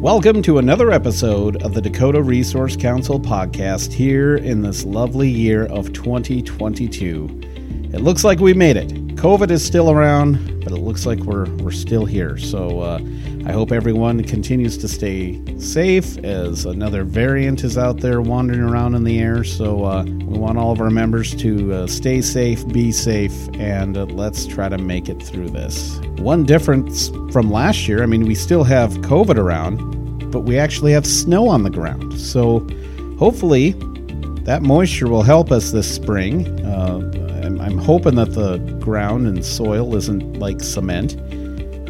[0.00, 5.66] Welcome to another episode of the Dakota Resource Council podcast here in this lovely year
[5.66, 7.40] of 2022.
[7.92, 8.90] It looks like we made it.
[9.20, 12.38] COVID is still around, but it looks like we're we're still here.
[12.38, 13.00] So uh,
[13.44, 18.94] I hope everyone continues to stay safe as another variant is out there wandering around
[18.94, 19.44] in the air.
[19.44, 23.98] So uh, we want all of our members to uh, stay safe, be safe, and
[23.98, 25.98] uh, let's try to make it through this.
[26.16, 30.92] One difference from last year, I mean, we still have COVID around, but we actually
[30.92, 32.18] have snow on the ground.
[32.18, 32.66] So
[33.18, 33.72] hopefully
[34.44, 36.64] that moisture will help us this spring.
[36.64, 36.98] Uh,
[37.44, 41.16] I'm, I'm, hoping that the ground and soil isn't like cement.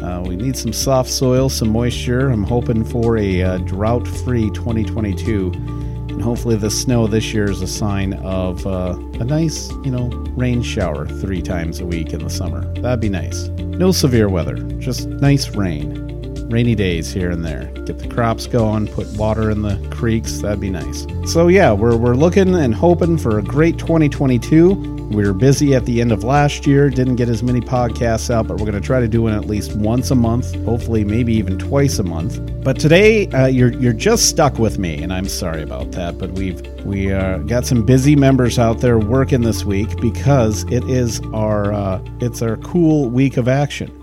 [0.01, 2.29] Uh, we need some soft soil, some moisture.
[2.29, 5.51] I'm hoping for a uh, drought free 2022.
[5.53, 10.07] And hopefully, the snow this year is a sign of uh, a nice, you know,
[10.35, 12.65] rain shower three times a week in the summer.
[12.81, 13.47] That'd be nice.
[13.59, 16.10] No severe weather, just nice rain
[16.51, 17.65] rainy days here and there.
[17.85, 21.07] Get the crops going, put water in the creeks, that'd be nice.
[21.25, 24.99] So, yeah, we're, we're looking and hoping for a great 2022.
[25.11, 28.47] We were busy at the end of last year, didn't get as many podcasts out,
[28.47, 31.33] but we're going to try to do it at least once a month, hopefully, maybe
[31.33, 32.39] even twice a month.
[32.63, 36.17] But today, uh, you're you're just stuck with me, and I'm sorry about that.
[36.17, 40.83] But we've we uh, got some busy members out there working this week because it
[40.85, 44.00] is our uh, it's our cool week of action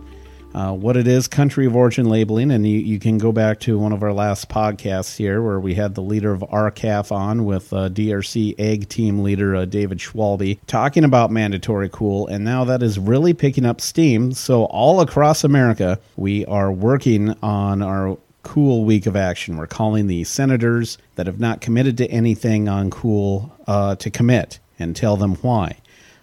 [0.55, 3.79] uh, what it is, country of origin labeling, and you, you, can go back to
[3.79, 7.73] one of our last podcasts here where we had the leader of R-CALF on with
[7.73, 12.83] uh, DRC ag Team leader uh, David Schwalbe talking about mandatory cool, and now that
[12.83, 14.33] is really picking up steam.
[14.33, 19.59] So all across America, we are working on our cool week of action.
[19.59, 24.59] We're calling the senators that have not committed to anything on cool uh, to commit
[24.79, 25.77] and tell them why.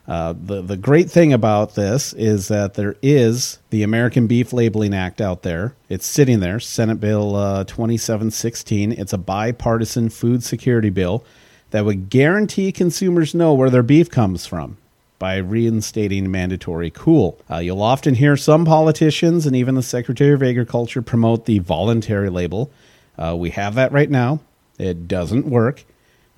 [0.07, 4.93] Uh, the the great thing about this is that there is the American Beef Labeling
[4.93, 5.73] Act out there.
[5.89, 8.91] It's sitting there, Senate Bill uh, 2716.
[8.91, 11.23] It's a bipartisan food security bill
[11.71, 14.77] that would guarantee consumers know where their beef comes from
[15.17, 17.39] by reinstating mandatory cool.
[17.49, 22.29] Uh, you'll often hear some politicians and even the Secretary of Agriculture promote the voluntary
[22.29, 22.69] label.
[23.17, 24.39] Uh, we have that right now.
[24.77, 25.83] It doesn't work.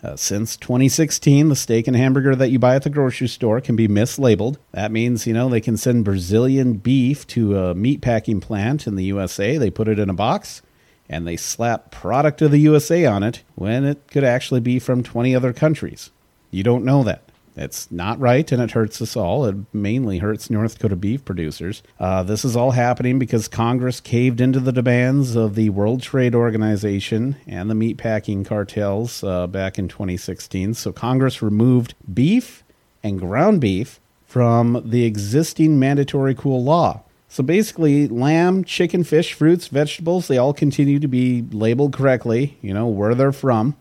[0.03, 3.75] Uh, since 2016, the steak and hamburger that you buy at the grocery store can
[3.75, 4.57] be mislabeled.
[4.71, 8.95] That means, you know, they can send Brazilian beef to a meat packing plant in
[8.95, 9.57] the USA.
[9.57, 10.61] They put it in a box
[11.09, 15.01] and they slap product of the USA on it when it could actually be from
[15.01, 16.11] 20 other countries.
[16.51, 17.26] You don't know that.
[17.57, 19.45] It's not right, and it hurts us all.
[19.45, 21.81] It mainly hurts North Dakota beef producers.
[21.99, 26.35] Uh, this is all happening because Congress caved into the demands of the World Trade
[26.35, 30.75] Organization and the meatpacking cartels uh, back in 2016.
[30.75, 32.63] So Congress removed beef
[33.03, 37.01] and ground beef from the existing mandatory cool law.
[37.27, 42.73] So basically, lamb, chicken, fish, fruits, vegetables, they all continue to be labeled correctly, you
[42.73, 43.75] know, where they're from.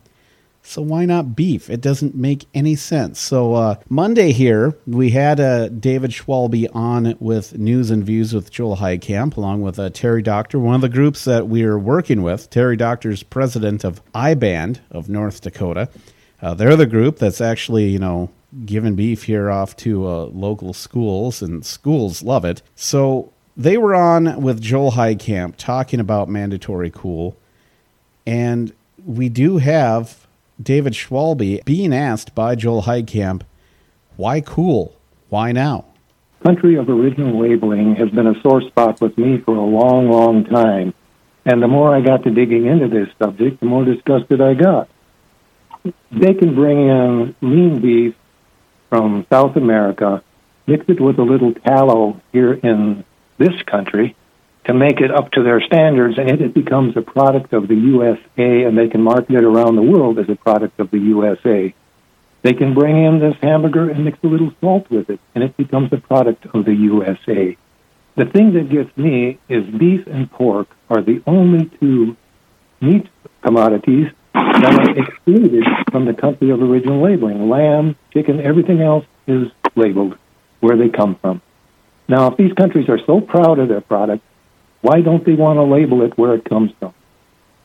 [0.67, 1.69] So why not beef?
[1.69, 3.21] It doesn't make any sense.
[3.21, 8.51] So uh, Monday here we had uh, David Schwalbe on with news and views with
[8.51, 12.21] Joel Heitkamp, along with uh, Kerry Dockter, one of the groups that we are working
[12.21, 12.49] with.
[12.49, 15.87] Kerry Dockter's president of I-Band of North Dakota.
[16.41, 18.29] Uh, they're the group that's actually you know
[18.65, 22.61] giving beef here off to uh, local schools, and schools love it.
[22.75, 27.37] So they were on with Joel Heitkamp talking about mandatory cool,
[28.25, 28.73] and
[29.05, 30.26] we do have
[30.61, 33.43] David Schwalbe being asked by Joel Heitkamp,
[34.15, 34.95] why cool?
[35.29, 35.85] Why now?
[36.43, 40.45] Country of original labeling has been a sore spot with me for a long, long
[40.45, 40.93] time.
[41.45, 44.89] And the more I got to digging into this subject, the more disgusted I got.
[46.11, 48.15] They can bring in lean beef
[48.89, 50.23] from South America,
[50.65, 53.05] mix it with a little tallow here in
[53.37, 54.15] this country,
[54.67, 58.63] to make it up to their standards, and it becomes a product of the USA,
[58.63, 61.73] and they can market it around the world as a product of the USA.
[62.43, 65.55] They can bring in this hamburger and mix a little salt with it, and it
[65.55, 67.57] becomes a product of the USA.
[68.15, 72.17] The thing that gets me is beef and pork are the only two
[72.81, 73.07] meat
[73.43, 77.49] commodities that are excluded from the country of original labeling.
[77.49, 80.17] Lamb, chicken, everything else is labeled
[80.59, 81.41] where they come from.
[82.09, 84.23] Now, if these countries are so proud of their product,
[84.81, 86.93] why don't they want to label it where it comes from?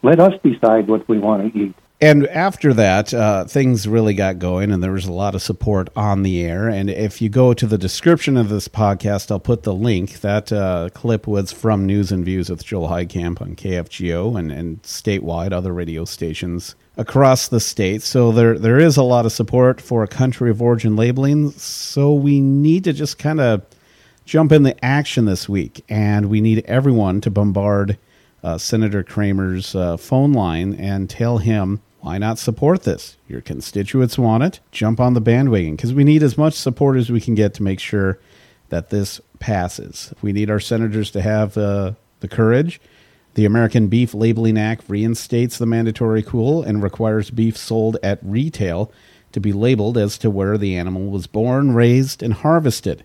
[0.03, 1.75] Let us decide what we want to eat.
[2.03, 5.89] And after that, uh, things really got going, and there was a lot of support
[5.95, 6.69] on the air.
[6.69, 10.21] And if you go to the description of this podcast, I'll put the link.
[10.21, 14.83] That uh, clip was from News and Views with Joel Heitkamp on KFGO and, and
[14.83, 18.03] statewide, other radio stations across the state.
[18.03, 21.53] So there there is a lot of support for a country of origin labeling.
[21.53, 23.65] So we need to just kind of
[24.33, 27.99] jump in the action this week, and we need everyone to bombard
[28.43, 33.19] uh, Senator Cramer's uh, phone line and tell him why not support this?
[33.29, 34.61] Your constituents want it.
[34.71, 37.63] Jump on the bandwagon because we need as much support as we can get to
[37.63, 38.21] make sure
[38.71, 40.15] that this passes.
[40.23, 42.81] We need our senators to have uh, the courage.
[43.35, 48.91] The American Beef Labeling Act reinstates the mandatory cool and requires beef sold at retail
[49.33, 53.05] to be labeled as to where the animal was born, raised, and harvested.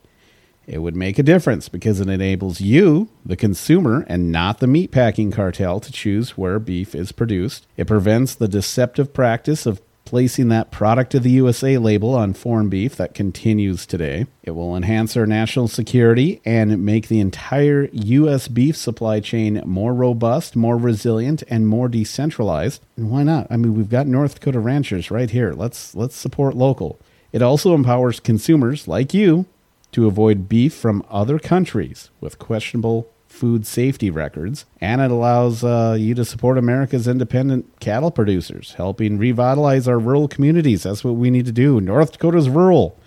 [0.67, 5.31] It would make a difference because it enables you, the consumer, and not the meatpacking
[5.31, 7.65] cartel, to choose where beef is produced.
[7.77, 12.69] It prevents the deceptive practice of placing that product of the USA label on foreign
[12.69, 14.25] beef that continues today.
[14.43, 18.47] It will enhance our national security and make the entire U.S.
[18.47, 22.81] beef supply chain more robust, more resilient, and more decentralized.
[22.95, 23.47] And why not?
[23.49, 25.53] I mean, we've got North Dakota ranchers right here.
[25.53, 26.99] Let's let's support local.
[27.33, 29.45] It also empowers consumers like you
[29.91, 35.95] to avoid beef from other countries with questionable food safety records, and it allows uh,
[35.97, 40.83] you to support America's independent cattle producers, helping revitalize our rural communities.
[40.83, 41.79] That's what we need to do.
[41.79, 42.97] North Dakota's rural.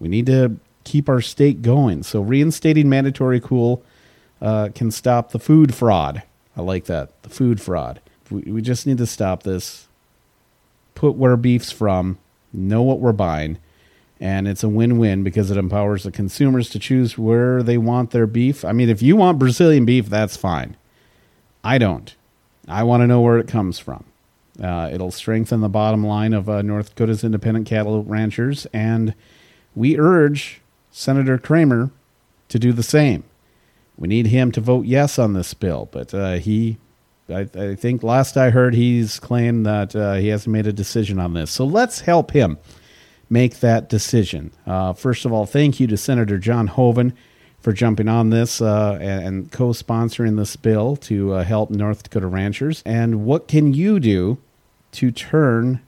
[0.00, 2.02] We need to keep our state going.
[2.02, 3.82] So reinstating mandatory cool
[4.40, 6.22] uh, can stop the food fraud.
[6.56, 7.22] I like that.
[7.22, 8.00] The food fraud.
[8.30, 9.88] We, we just need to stop this.
[10.94, 12.18] Put where beef's from.
[12.52, 13.58] Know what we're buying
[14.20, 18.26] and it's a win-win because it empowers the consumers to choose where they want their
[18.26, 18.64] beef.
[18.64, 20.76] I mean, if you want Brazilian beef, that's fine.
[21.62, 22.14] I don't.
[22.66, 24.04] I want to know where it comes from.
[24.62, 29.14] Uh, it'll strengthen the bottom line of uh, North Dakota's independent cattle ranchers, and
[29.76, 30.60] we urge
[30.90, 31.90] Senator Cramer
[32.48, 33.22] to do the same.
[33.96, 36.78] We need him to vote yes on this bill, but uh, he,
[37.28, 41.20] I, I, think last I heard, he's claimed that uh, he hasn't made a decision
[41.20, 41.50] on this.
[41.52, 42.58] So let's help him
[43.30, 44.52] make that decision.
[44.66, 47.12] Uh, first of all, thank you to Senator John Hoeven
[47.60, 52.02] for jumping on this uh, and, and co sponsoring this bill to uh, help North
[52.02, 52.82] Dakota ranchers.
[52.86, 54.38] And what can you do
[54.92, 55.80] to turn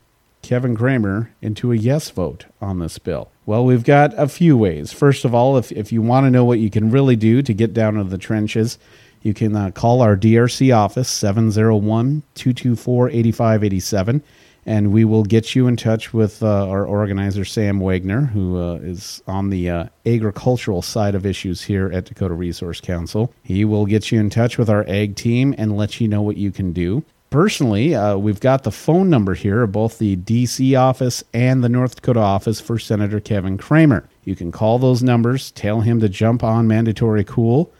[0.42, 3.30] Kevin Cramer into a yes vote on this bill?
[3.46, 4.92] Well, we've got a few ways.
[4.92, 7.54] First of all, if, if you want to know what you can really do to
[7.54, 8.78] get down into the trenches,
[9.22, 14.22] you can uh, call our DRC office, 701 224 8587
[14.66, 18.74] and we will get you in touch with uh, our organizer Sam Wagner, who uh,
[18.76, 23.32] is on the uh, agricultural side of issues here at Dakota Resource Council.
[23.42, 26.36] He will get you in touch with our ag team and let you know what
[26.36, 27.04] you can do.
[27.30, 31.68] Personally, uh, we've got the phone number here of both the DC office and the
[31.68, 34.08] North Dakota office for Senator Kevin Cramer.
[34.24, 37.72] You can call those numbers, tell him to jump on mandatory cool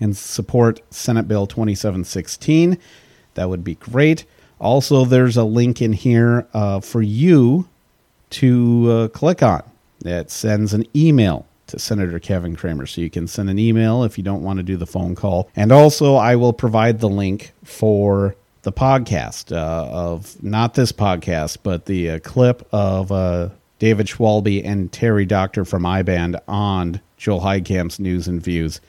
[0.00, 2.76] and support Senate Bill 2716.
[3.34, 4.26] That would be great.
[4.60, 7.66] Also, there's a link in here uh, for you
[8.30, 9.62] to uh, click on
[10.00, 12.86] that sends an email to Senator Kevin Cramer.
[12.86, 15.48] So you can send an email if you don't want to do the phone call.
[15.56, 21.58] And also, I will provide the link for the podcast uh, of not this podcast,
[21.62, 23.48] but the uh, clip of uh,
[23.78, 28.80] David Schwalbe and Kerry Dockter from I-Band on Joel Heitkamp's News and Views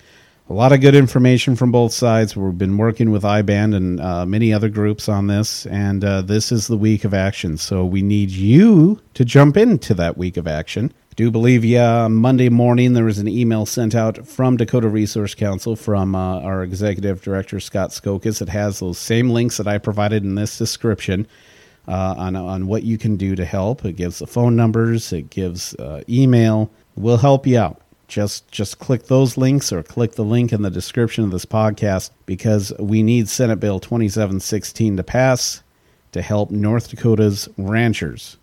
[0.52, 2.36] a lot of good information from both sides.
[2.36, 6.52] We've been working with I-Band and uh, many other groups on this, and uh, this
[6.52, 7.56] is the week of action.
[7.56, 10.92] So we need you to jump into that week of action.
[11.10, 15.36] I do believe, yeah, Monday morning there was an email sent out from Dakota Resource
[15.36, 18.42] Council from uh, our executive director, Scott Skokos.
[18.42, 21.28] It has those same links that I provided in this description.
[21.88, 23.84] Uh, on, on what you can do to help.
[23.84, 26.70] It gives the phone numbers, it gives uh, email.
[26.96, 27.81] We'll help you out
[28.12, 32.12] just just click those links or click the link in the description of this podcast
[32.26, 35.64] because we need Senate Bill 2716 to pass
[36.12, 38.38] to help North Dakota's ranchers.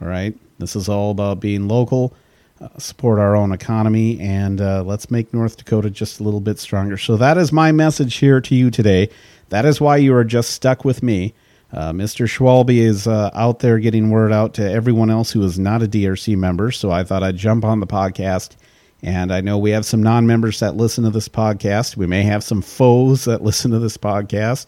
[0.00, 2.12] All right, this is all about being local,
[2.60, 6.58] uh, support our own economy, and uh, let's make North Dakota just a little bit
[6.58, 6.98] stronger.
[6.98, 9.08] So that is my message here to you today.
[9.50, 11.32] That is why you are just stuck with me.
[11.72, 12.26] Uh, Mr.
[12.26, 15.86] Schwalbe is uh, out there getting word out to everyone else who is not a
[15.86, 16.72] DRC member.
[16.72, 18.56] So I thought I'd jump on the podcast
[19.02, 21.96] and I know we have some non members that listen to this podcast.
[21.96, 24.66] We may have some foes that listen to this podcast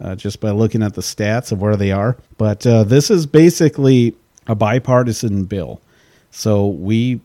[0.00, 2.16] uh, just by looking at the stats of where they are.
[2.38, 5.80] But uh, this is basically a bipartisan bill.
[6.30, 7.20] So we.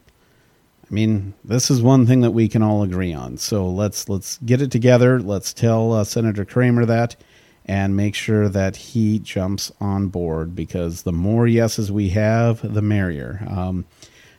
[0.82, 3.38] I mean, this is one thing that we can all agree on.
[3.38, 5.20] So let's let's get it together.
[5.20, 7.16] Let's tell uh, Senator Cramer that,
[7.64, 12.82] and make sure that he jumps on board because the more yeses we have, the
[12.82, 13.46] merrier.
[13.48, 13.86] Um,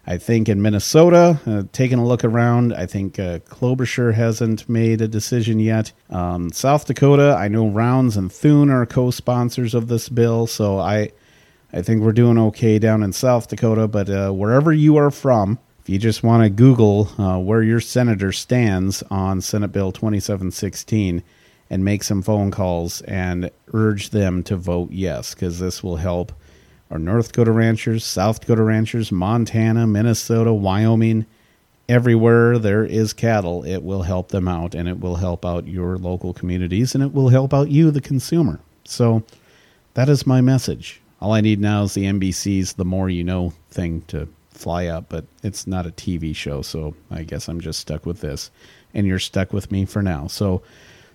[0.06, 5.00] I think in Minnesota, uh, taking a look around, I think uh, Klobuchar hasn't made
[5.00, 5.92] a decision yet.
[6.08, 11.10] Um, South Dakota, I know Rounds and Thune are co-sponsors of this bill, so I,
[11.72, 13.88] I think we're doing okay down in South Dakota.
[13.88, 17.80] But uh, wherever you are from, if you just want to Google uh, where your
[17.80, 21.22] senator stands on Senate Bill 2716,
[21.70, 26.32] and make some phone calls and urge them to vote yes, because this will help
[26.90, 31.26] our North Dakota ranchers, South Dakota ranchers, Montana, Minnesota, Wyoming,
[31.88, 35.98] everywhere there is cattle, it will help them out and it will help out your
[35.98, 38.60] local communities and it will help out you, the consumer.
[38.84, 39.24] So
[39.94, 41.00] that is my message.
[41.20, 45.06] All I need now is the NBC's The More You Know thing to fly up,
[45.08, 48.50] but it's not a TV show, so I guess I'm just stuck with this.
[48.94, 50.28] And you're stuck with me for now.
[50.28, 50.62] So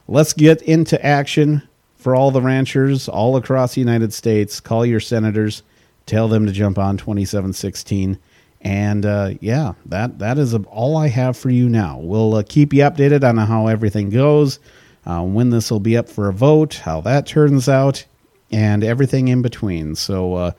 [0.08, 1.64] let's get into action
[2.06, 4.60] for all the ranchers all across the United States.
[4.60, 5.64] Call your senators,
[6.06, 8.20] tell them to jump on 2716.
[8.62, 11.98] And uh, yeah, that that is all I have for you now.
[11.98, 14.60] We'll uh, keep you updated on how everything goes,
[15.08, 18.06] uh, when this will be up for a vote, how that turns out,
[18.52, 19.96] and everything in between.
[19.96, 20.52] So uh,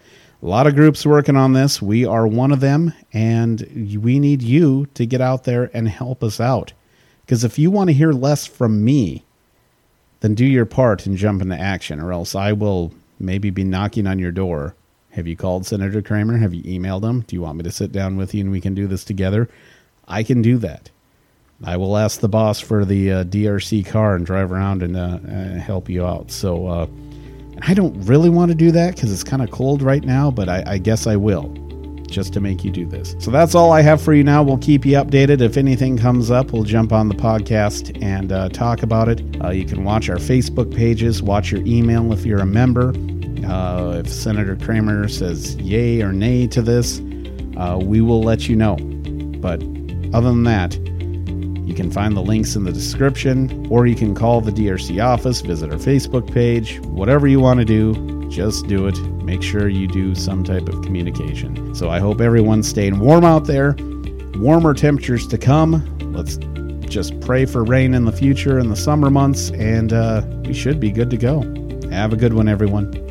[0.42, 1.80] a lot of groups working on this.
[1.80, 6.24] We are one of them, and we need you to get out there and help
[6.24, 6.72] us out.
[7.20, 9.25] Because if you want to hear less from me,
[10.26, 14.08] then do your part and jump into action, or else I will maybe be knocking
[14.08, 14.74] on your door.
[15.10, 16.36] Have you called Senator Cramer?
[16.36, 17.20] Have you emailed him?
[17.20, 19.48] Do you want me to sit down with you and we can do this together?
[20.08, 20.90] I can do that.
[21.64, 25.20] I will ask the boss for the uh, DRC car and drive around and uh,
[25.26, 26.32] uh, help you out.
[26.32, 26.86] So, uh,
[27.62, 30.48] I don't really want to do that because it's kind of cold right now, but
[30.48, 31.65] I, I guess I will
[32.06, 33.14] just to make you do this.
[33.18, 34.42] So that's all I have for you now.
[34.42, 35.40] We'll keep you updated.
[35.40, 39.22] If anything comes up, we'll jump on the podcast and uh, talk about it.
[39.42, 42.94] Uh, you can watch our Facebook pages, watch your email if you're a member.
[43.46, 47.00] Uh, if Senator Cramer says yay or nay to this,
[47.56, 48.76] uh, we will let you know.
[49.40, 49.62] But
[50.14, 50.74] other than that,
[51.66, 55.40] you can find the links in the description, or you can call the DRC office,
[55.40, 57.92] visit our Facebook page, whatever you want to do,
[58.36, 58.98] just do it.
[59.24, 61.74] Make sure you do some type of communication.
[61.74, 63.74] So I hope everyone's staying warm out there.
[64.34, 65.82] Warmer temperatures to come.
[66.12, 66.36] Let's
[66.86, 70.78] just pray for rain in the future in the summer months, and uh, we should
[70.78, 71.40] be good to go.
[71.90, 73.05] Have a good one, everyone.